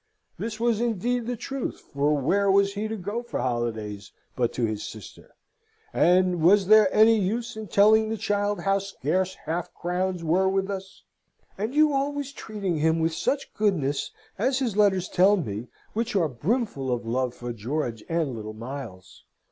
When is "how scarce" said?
8.61-9.35